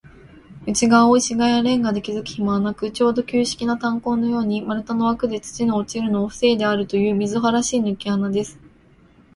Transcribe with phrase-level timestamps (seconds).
[0.65, 8.57] 内がわを石がきやレンガできずくひまはなく、ちょうど旧式な炭坑のように、丸太のわくで、土の落ちるのをふせいであるという、みすぼらしいぬけ穴です。